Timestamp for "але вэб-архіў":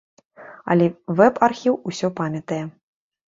0.73-1.77